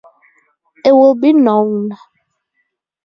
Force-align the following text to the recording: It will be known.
It 0.83 0.93
will 0.93 1.13
be 1.13 1.31
known. 1.31 1.91